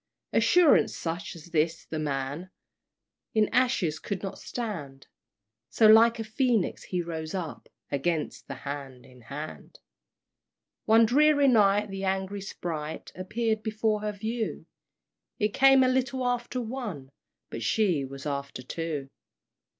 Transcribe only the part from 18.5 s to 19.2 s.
two!